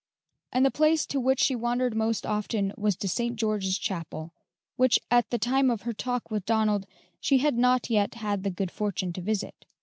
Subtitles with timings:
[0.51, 3.35] And the place to which she wandered most often was to St.
[3.35, 4.33] George's Chapel,
[4.75, 6.87] which at the time of her talk with Donald
[7.19, 9.67] she had not yet had the good fortune to visit.